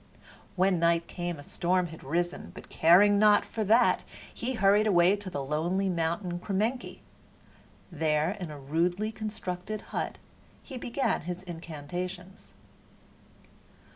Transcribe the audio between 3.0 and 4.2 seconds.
not for that